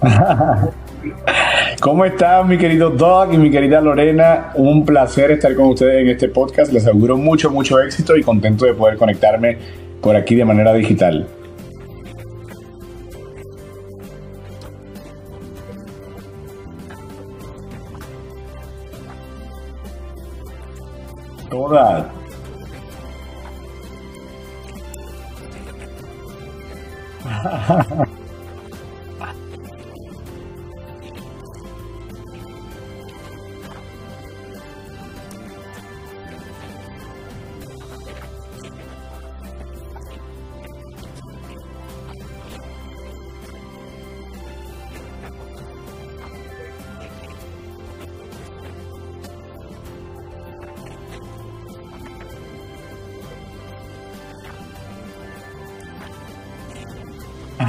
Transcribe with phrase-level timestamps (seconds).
[1.80, 4.52] ¿Cómo están, mi querido Doc y mi querida Lorena?
[4.54, 6.72] Un placer estar con ustedes en este podcast.
[6.72, 9.58] Les auguro mucho, mucho éxito y contento de poder conectarme
[10.00, 11.26] por aquí de manera digital.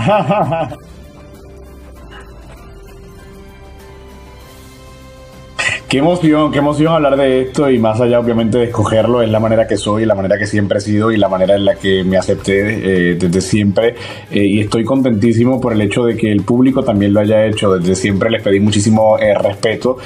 [0.01, 0.69] 哈哈哈
[5.91, 9.41] Qué emoción, qué emoción hablar de esto y más allá obviamente de escogerlo, es la
[9.41, 12.05] manera que soy, la manera que siempre he sido y la manera en la que
[12.05, 13.95] me acepté eh, desde siempre.
[14.31, 17.77] Eh, y estoy contentísimo por el hecho de que el público también lo haya hecho,
[17.77, 19.97] desde siempre les pedí muchísimo eh, respeto,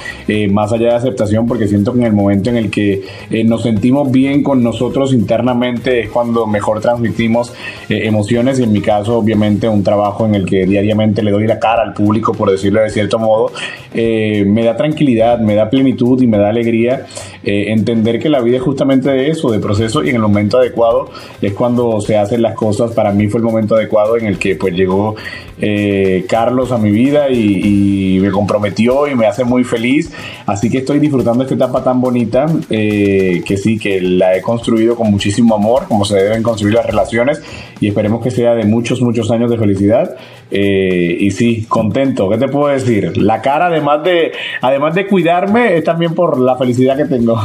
[0.50, 3.04] más allá de aceptación porque siento que en el momento en el que
[3.44, 7.54] nos sentimos bien con nosotros internamente es cuando mejor transmitimos
[7.88, 8.58] emociones.
[8.58, 11.84] Y en mi caso obviamente un trabajo en el que diariamente le doy la cara
[11.84, 13.52] al público por decirlo de cierto modo,
[13.94, 17.06] me da tranquilidad, me da plenitud y me da alegría
[17.44, 20.58] eh, entender que la vida es justamente de eso, de proceso y en el momento
[20.58, 21.10] adecuado
[21.40, 22.92] es cuando se hacen las cosas.
[22.92, 25.14] Para mí fue el momento adecuado en el que pues llegó
[25.60, 30.10] eh, Carlos a mi vida y, me comprometió y me hace muy feliz.
[30.46, 34.96] Así que estoy disfrutando esta etapa tan bonita eh, que sí, que la he construido
[34.96, 37.42] con muchísimo amor, como se deben construir las relaciones
[37.80, 40.16] y esperemos que sea de muchos, muchos años de felicidad.
[40.50, 42.28] y sí, contento.
[42.30, 43.16] ¿Qué te puedo decir?
[43.18, 44.32] La cara, además de,
[44.62, 47.35] además de cuidarme, es también por la felicidad que tengo.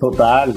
[0.00, 0.52] Total.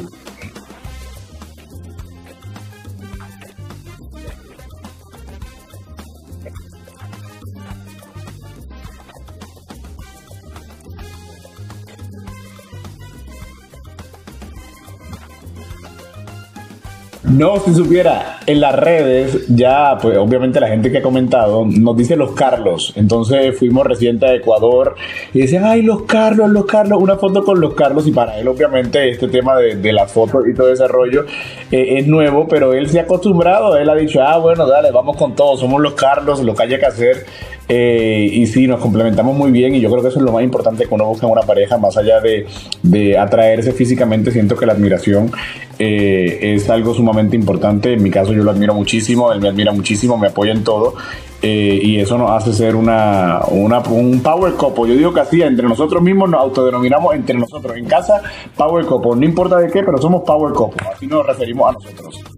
[17.29, 21.97] No, si supiera, en las redes ya, pues obviamente la gente que ha comentado nos
[21.97, 22.93] dice los Carlos.
[22.95, 24.95] Entonces fuimos reciente a Ecuador
[25.33, 28.07] y decían, ay, los Carlos, los Carlos, una foto con los Carlos.
[28.07, 31.25] Y para él, obviamente, este tema de, de la foto y todo ese rollo
[31.69, 33.77] eh, es nuevo, pero él se ha acostumbrado.
[33.77, 36.79] Él ha dicho, ah, bueno, dale, vamos con todo, somos los Carlos, lo que haya
[36.79, 37.25] que hacer.
[37.69, 40.44] Eh, y sí, nos complementamos muy bien y yo creo que eso es lo más
[40.44, 42.45] importante que uno busca en una pareja, más allá de,
[42.81, 45.31] de atraerse físicamente, siento que la admiración
[45.79, 47.94] eh, es algo sumamente importante.
[47.94, 50.95] En mi caso yo lo admiro muchísimo, él me admira muchísimo, me apoya en todo.
[51.41, 54.88] Eh, y eso nos hace ser una, una, un power couple.
[54.89, 57.78] Yo digo que así, entre nosotros mismos nos autodenominamos entre nosotros.
[57.78, 58.22] En casa,
[58.55, 59.16] power couple.
[59.17, 60.88] No importa de qué, pero somos power couple.
[60.91, 62.36] Así nos referimos a nosotros.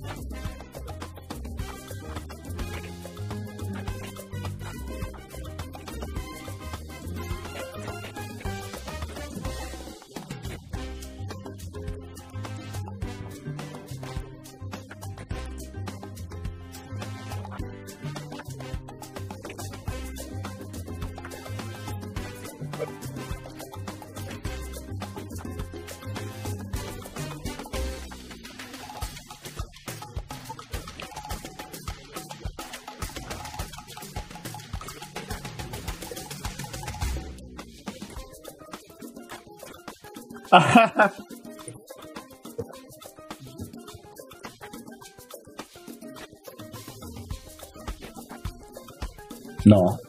[49.65, 49.99] No.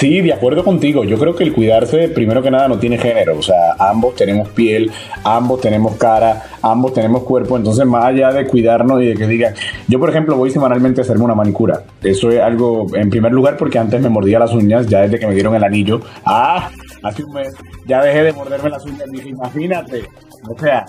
[0.00, 1.04] Sí, de acuerdo contigo.
[1.04, 3.36] Yo creo que el cuidarse, primero que nada, no tiene género.
[3.36, 4.90] O sea, ambos tenemos piel,
[5.24, 7.58] ambos tenemos cara, ambos tenemos cuerpo.
[7.58, 9.52] Entonces, más allá de cuidarnos y de que digan,
[9.88, 11.82] yo por ejemplo voy semanalmente a hacerme una manicura.
[12.02, 15.26] Eso es algo, en primer lugar, porque antes me mordía las uñas, ya desde que
[15.26, 16.00] me dieron el anillo.
[16.24, 16.70] Ah,
[17.02, 17.52] hace un mes,
[17.86, 19.04] ya dejé de morderme las uñas.
[19.12, 20.04] Imagínate.
[20.48, 20.86] O sea,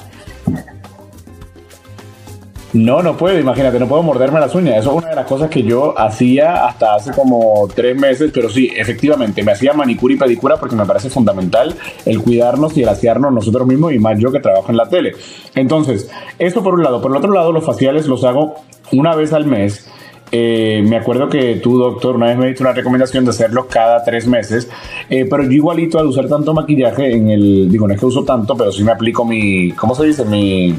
[2.73, 4.77] no, no puedo, imagínate, no puedo morderme las uñas.
[4.77, 8.49] Eso es una de las cosas que yo hacía hasta hace como tres meses, pero
[8.49, 11.75] sí, efectivamente, me hacía manicura y pedicura porque me parece fundamental
[12.05, 15.13] el cuidarnos y el asearnos nosotros mismos y más yo que trabajo en la tele.
[15.53, 16.09] Entonces,
[16.39, 17.01] esto por un lado.
[17.01, 18.55] Por el otro lado, los faciales los hago
[18.93, 19.89] una vez al mes.
[20.33, 24.01] Eh, me acuerdo que tú, doctor, una vez me diste una recomendación de hacerlos cada
[24.01, 24.69] tres meses,
[25.09, 28.23] eh, pero yo igualito al usar tanto maquillaje en el, digo, no es que uso
[28.23, 30.23] tanto, pero sí me aplico mi, ¿cómo se dice?
[30.23, 30.73] Mi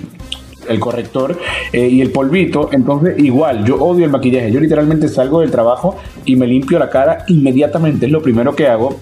[0.69, 1.39] el corrector
[1.73, 2.71] eh, y el polvito.
[2.73, 4.51] Entonces, igual, yo odio el maquillaje.
[4.51, 8.07] Yo literalmente salgo del trabajo y me limpio la cara inmediatamente.
[8.07, 8.99] Es lo primero que hago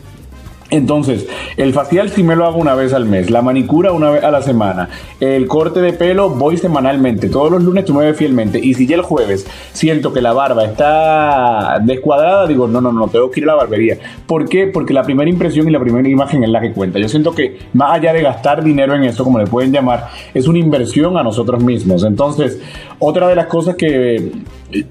[0.70, 1.26] entonces,
[1.56, 4.31] el facial sí me lo hago una vez al mes, la manicura una vez a
[4.31, 4.88] la semana,
[5.19, 8.87] el corte de pelo voy semanalmente, todos los lunes tú me ves fielmente y si
[8.87, 13.40] ya el jueves siento que la barba está descuadrada, digo, no, no, no, tengo que
[13.40, 13.99] ir a la barbería.
[14.26, 14.69] ¿Por qué?
[14.69, 16.99] Porque la primera impresión y la primera imagen es la que cuenta.
[16.99, 20.46] Yo siento que más allá de gastar dinero en eso, como le pueden llamar, es
[20.46, 22.05] una inversión a nosotros mismos.
[22.05, 22.61] Entonces,
[22.99, 24.32] otra de las cosas que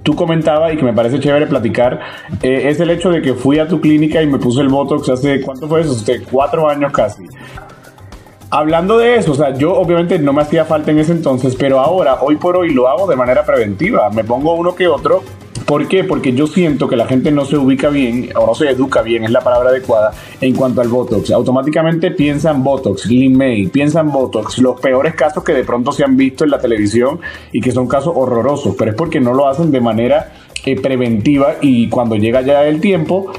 [0.03, 2.01] tú comentabas y que me parece chévere platicar
[2.41, 5.07] eh, es el hecho de que fui a tu clínica y me puse el Botox
[5.09, 5.91] hace, ¿cuánto fue eso?
[5.91, 7.23] Hace cuatro años casi.
[8.49, 11.79] Hablando de eso, o sea, yo obviamente no me hacía falta en ese entonces, pero
[11.79, 14.09] ahora, hoy por hoy, lo hago de manera preventiva.
[14.09, 15.21] Me pongo uno que otro
[15.69, 16.03] ¿Por qué?
[16.03, 19.23] Porque yo siento que la gente no se ubica bien o no se educa bien,
[19.23, 21.29] es la palabra adecuada, en cuanto al Botox.
[21.29, 26.43] Automáticamente piensan Botox, May, piensan Botox, los peores casos que de pronto se han visto
[26.43, 27.19] en la televisión
[27.51, 30.31] y que son casos horrorosos, pero es porque no lo hacen de manera
[30.65, 33.31] eh, preventiva y cuando llega ya el tiempo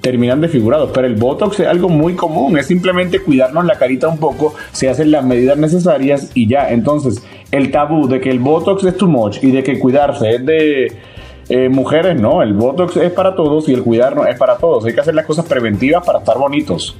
[0.00, 0.90] terminan desfigurados.
[0.92, 4.88] Pero el Botox es algo muy común, es simplemente cuidarnos la carita un poco, se
[4.88, 6.70] hacen las medidas necesarias y ya.
[6.70, 10.46] Entonces, el tabú de que el Botox es too much y de que cuidarse es
[10.46, 10.92] de
[11.48, 14.84] eh, mujeres no, el Botox es para todos y el cuidarnos es para todos.
[14.84, 16.96] Hay que hacer las cosas preventivas para estar bonitos.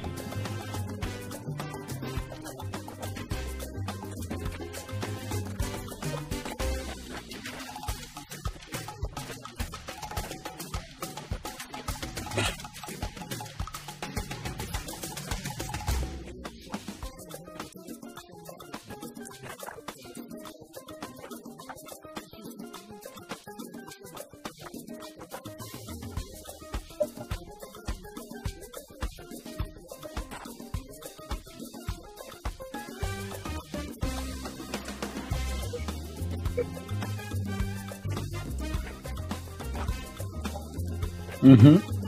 [41.42, 41.99] Mm-hmm.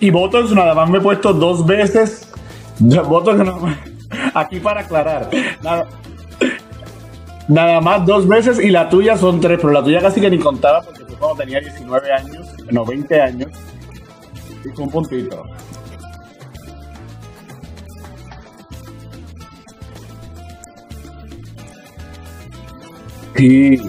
[0.00, 2.28] Y Botox nada más me he puesto dos veces.
[2.78, 3.78] Botox nada más.
[4.34, 5.28] Aquí para aclarar.
[7.48, 10.38] Nada, más dos veces y la tuya son tres, pero la tuya casi que ni
[10.38, 13.50] contaba porque fue cuando tenía 19 años, no 20 años.
[14.78, 15.44] un puntito.
[23.40, 23.80] Sí.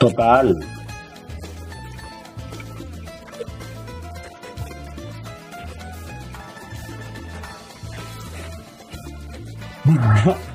[0.00, 0.56] Total.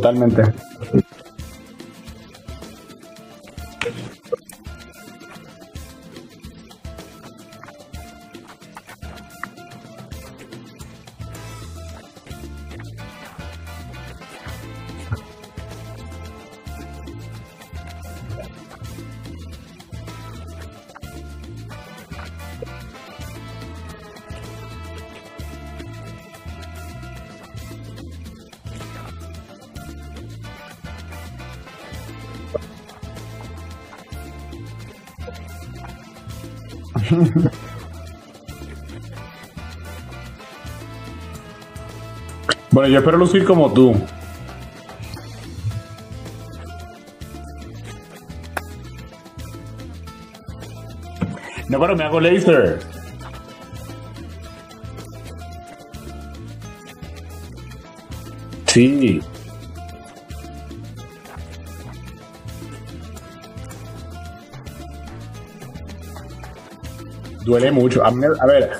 [0.00, 0.54] Totalmente.
[42.80, 43.94] Bueno, yo espero lucir como tú.
[51.68, 52.78] No, pero me hago laser.
[58.66, 59.20] Sí.
[67.44, 68.02] Duele mucho.
[68.02, 68.10] A,
[68.46, 68.70] ver,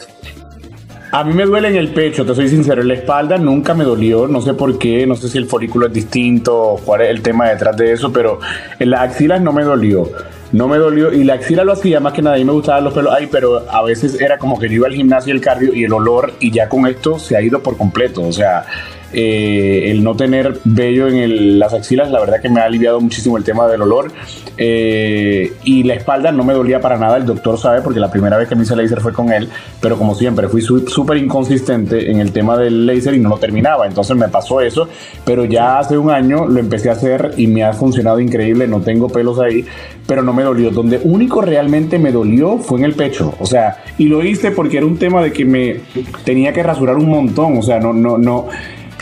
[1.12, 2.82] a mí me duele en el pecho, te soy sincero.
[2.82, 5.88] En la espalda nunca me dolió, no sé por qué, no sé si el folículo
[5.88, 8.38] es distinto, cuál es el tema detrás de eso, pero
[8.78, 10.08] en las axilas no me dolió.
[10.52, 12.36] No me dolió y la axila lo hacía más que nada.
[12.36, 14.94] Mí me gustaban los pelos ahí, pero a veces era como que yo iba al
[14.94, 17.76] gimnasio y el cardio y el olor, y ya con esto se ha ido por
[17.76, 18.22] completo.
[18.22, 18.64] O sea,
[19.12, 23.36] eh, el no tener vello en las axilas, la verdad que me ha aliviado muchísimo
[23.36, 24.12] el tema del olor.
[24.56, 28.36] Eh, y la espalda no me dolía para nada, el doctor sabe, porque la primera
[28.36, 29.48] vez que me hice laser fue con él,
[29.80, 33.86] pero como siempre fui súper inconsistente en el tema del laser y no lo terminaba.
[33.86, 34.88] Entonces me pasó eso,
[35.24, 38.80] pero ya hace un año lo empecé a hacer y me ha funcionado increíble, no
[38.80, 39.64] tengo pelos ahí,
[40.06, 40.70] pero no me dolió.
[40.70, 44.76] Donde único realmente me dolió fue en el pecho, o sea, y lo hice porque
[44.76, 45.80] era un tema de que me
[46.24, 48.48] tenía que rasurar un montón, o sea, no, no, no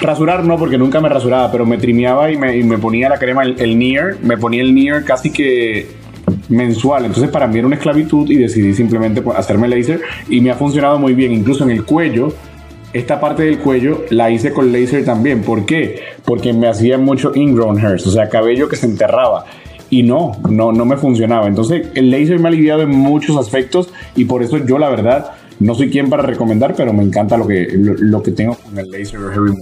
[0.00, 3.60] Rasurar no, porque nunca me rasuraba, pero me trimeaba y me, ponía la crema, el,
[3.60, 5.88] el Near, me ponía el Near casi que
[6.48, 7.04] mensual.
[7.04, 10.98] Entonces para mí era una esclavitud y decidí simplemente hacerme laser y me ha funcionado
[10.98, 11.32] muy bien.
[11.32, 12.32] Incluso en el cuello,
[12.92, 15.42] esta parte del cuello la hice con laser también.
[15.42, 16.00] ¿Por qué?
[16.24, 19.44] Porque me hacía mucho ingrown hairs, o sea, cabello que se enterraba.
[19.90, 21.46] Y no, no, no me funcionaba.
[21.46, 25.32] Entonces el laser me ha aliviado en muchos aspectos y por eso yo la verdad
[25.60, 28.90] no soy quien para recomendar, pero me encanta lo que, lo, que tengo con el
[28.90, 29.52] laser heavy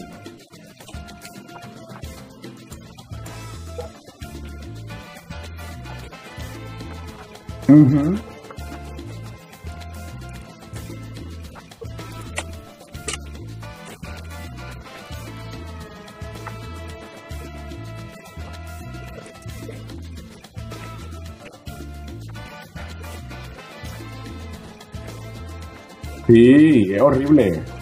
[26.28, 27.75] Sí, es horrible.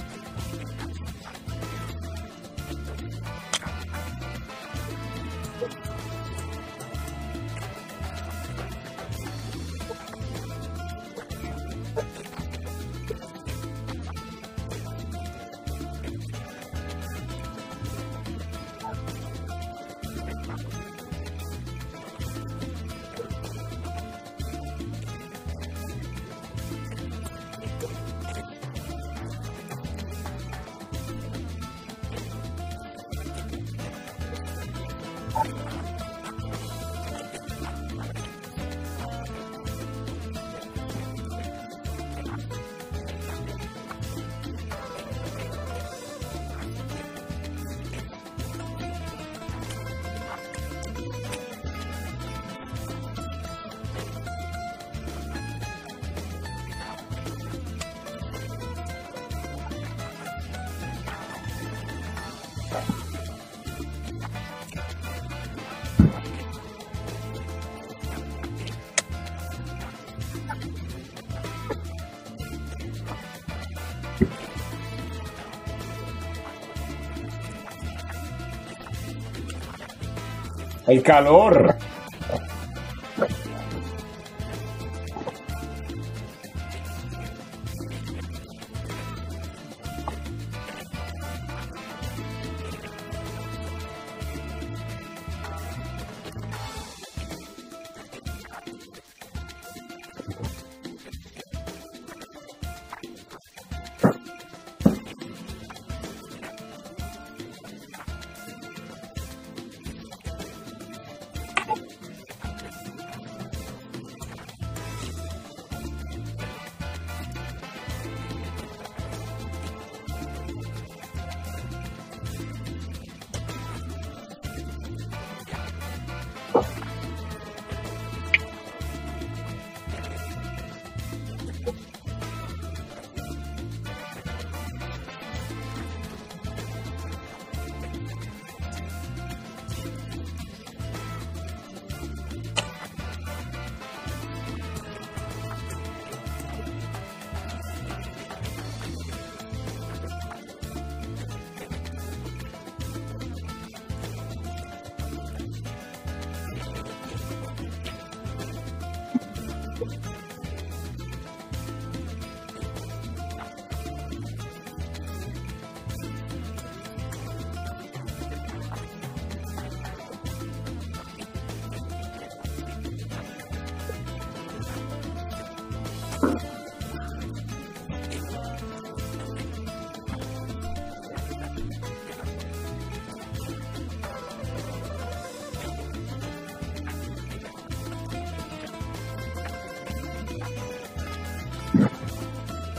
[80.87, 81.74] El calor.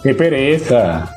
[0.05, 1.14] ¡Qué pereza!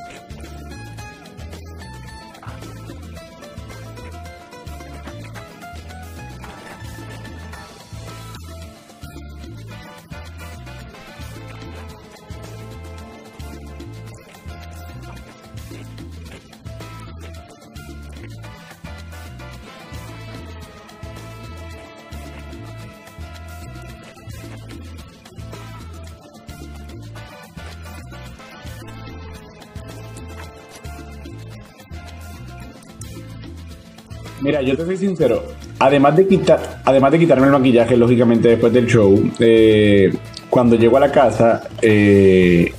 [34.40, 35.42] Mira, yo te soy sincero.
[35.79, 40.12] Además de, quitar, además de quitarme el maquillaje, lógicamente, después del show, eh,
[40.48, 42.72] cuando llego a la casa, eh,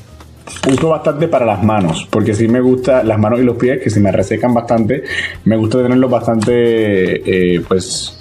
[0.71, 3.89] uso bastante para las manos, porque sí me gusta las manos y los pies, que
[3.89, 5.03] se me resecan bastante.
[5.45, 8.17] Me gusta tenerlos bastante, eh, pues,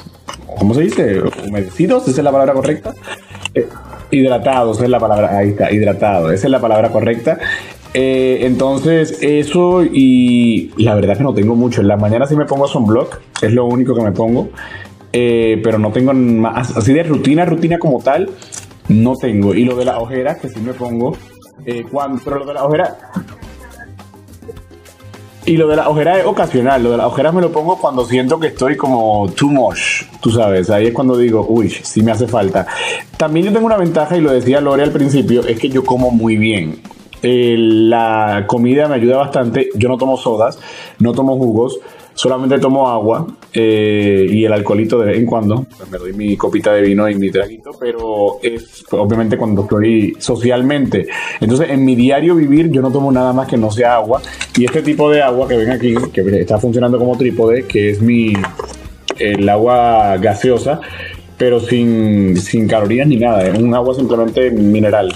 [0.58, 1.20] ¿cómo se dice?
[1.46, 2.94] Humedecidos, esa es la palabra correcta.
[4.10, 7.38] hidratados, es la palabra, ahí está, hidratado, esa es la palabra correcta.
[7.94, 11.80] Eh, entonces, eso y la verdad que no tengo mucho.
[11.80, 14.48] En la mañana sí me pongo sunblock, es lo único que me pongo.
[15.12, 18.30] Eh, pero no tengo más, así de rutina, rutina como tal,
[18.88, 19.54] no tengo.
[19.54, 21.16] Y lo de las ojeras, que sí me pongo.
[21.64, 21.84] Eh,
[22.24, 22.94] pero lo de las ojeras.
[25.46, 26.82] Y lo de las ojeras es ocasional.
[26.82, 30.04] Lo de las ojeras me lo pongo cuando siento que estoy como too much.
[30.20, 32.66] Tú sabes, ahí es cuando digo, uy, sí me hace falta.
[33.16, 36.10] También yo tengo una ventaja, y lo decía Lore al principio, es que yo como
[36.10, 36.82] muy bien.
[37.22, 39.68] Eh, la comida me ayuda bastante.
[39.74, 40.58] Yo no tomo sodas,
[40.98, 41.78] no tomo jugos,
[42.14, 45.66] solamente tomo agua eh, y el alcoholito de vez en cuando.
[45.90, 51.06] Me doy mi copita de vino y mi traguito, pero es obviamente cuando estoy socialmente.
[51.40, 54.20] Entonces, en mi diario vivir, yo no tomo nada más que no sea agua.
[54.56, 58.00] Y este tipo de agua que ven aquí, que está funcionando como trípode, que es
[58.00, 58.32] mi
[59.18, 60.80] el agua gaseosa,
[61.36, 65.14] pero sin, sin calorías ni nada, es un agua simplemente mineral.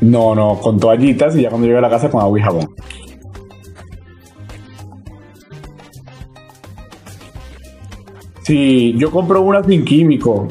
[0.00, 2.74] No, no, con toallitas y ya cuando llegue a la casa con agua y jabón.
[8.42, 10.48] Sí, yo compro unas sin químico.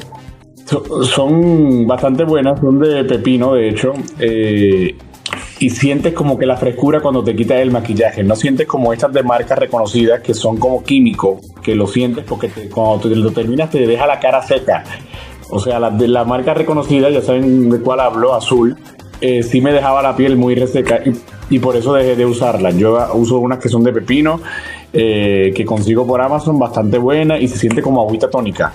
[1.02, 3.92] son bastante buenas, son de pepino, de hecho.
[4.20, 4.96] Eh,
[5.58, 8.22] y sientes como que la frescura cuando te quitas el maquillaje.
[8.22, 12.48] No sientes como estas de marcas reconocidas que son como químico, que lo sientes porque
[12.72, 14.84] cuando te lo terminas te deja la cara seca.
[15.50, 18.76] O sea, las de la marca reconocida, ya saben de cuál hablo, azul,
[19.20, 21.00] eh, sí me dejaba la piel muy reseca
[21.50, 24.40] y, por eso dejé de usarla Yo uso unas que son de pepino,
[24.92, 28.72] eh, que consigo por Amazon, bastante buena y se siente como agüita tónica.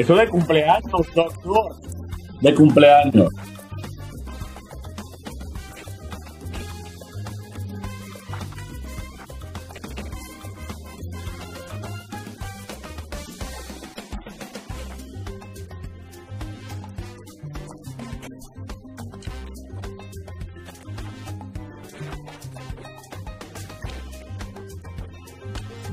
[0.00, 1.76] Eso de cumpleaños, doctor.
[2.40, 3.28] De cumpleaños.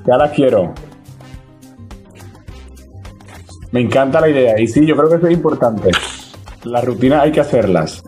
[0.05, 0.86] Ya la quiero.
[3.77, 4.59] Me encanta la idea.
[4.59, 5.91] Y sí, yo creo que eso es importante.
[6.63, 8.03] Las rutinas hay que hacerlas.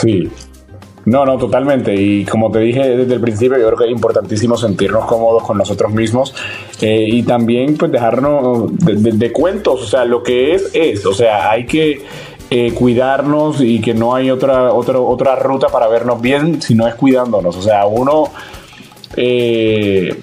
[0.00, 0.30] Sí.
[1.06, 1.94] No, no, totalmente.
[1.94, 5.58] Y como te dije desde el principio, yo creo que es importantísimo sentirnos cómodos con
[5.58, 6.34] nosotros mismos
[6.80, 11.50] eh, y también pues dejarnos de, cuentos, o sea, lo que es es, o sea,
[11.50, 12.04] hay que
[12.50, 16.86] eh, cuidarnos y que no hay otra, otra, otra ruta para vernos bien si no
[16.86, 18.24] es cuidándonos, o sea, uno...
[19.16, 20.14] Eh,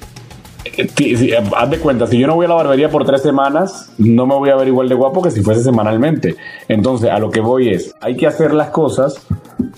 [1.56, 4.36] haz de cuenta, si yo no voy a la barbería por tres semanas, no me
[4.36, 6.36] voy a ver igual de guapo que si fuese semanalmente.
[6.68, 9.26] Entonces, a lo que voy es, hay que hacer las cosas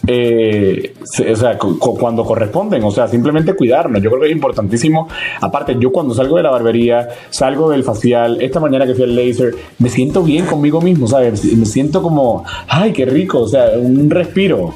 [0.07, 0.95] eh,
[1.31, 4.01] o sea, cuando corresponden, o sea, simplemente cuidarnos.
[4.01, 5.07] Yo creo que es importantísimo.
[5.41, 9.15] Aparte, yo cuando salgo de la barbería, salgo del facial, esta mañana que fui al
[9.15, 11.43] laser, me siento bien conmigo mismo, ¿sabes?
[11.53, 14.73] Me siento como, ay, qué rico, o sea, un respiro.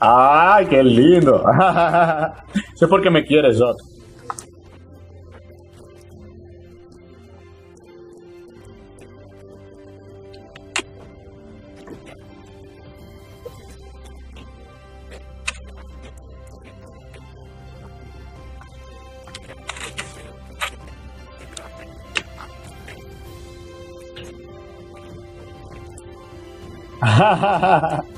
[0.00, 1.44] ¡Ay, qué lindo!
[2.74, 3.76] Eso es porque me quieres, Jot.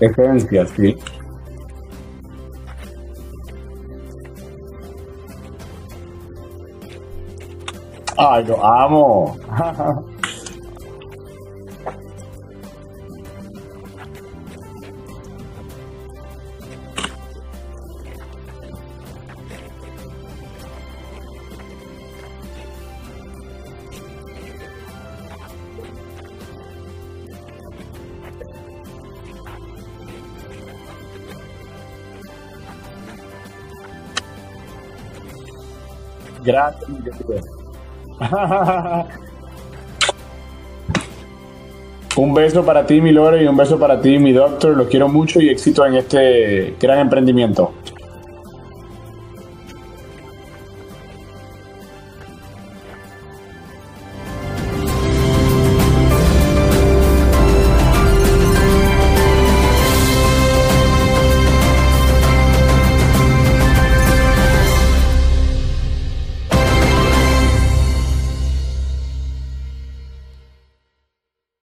[0.00, 0.96] Esencia, sí.
[8.16, 9.36] Ay, lo amo.
[36.44, 36.90] Gracias.
[42.16, 44.76] un beso para ti, mi Lore, y un beso para ti, mi doctor.
[44.76, 47.73] Los quiero mucho y éxito en este gran emprendimiento.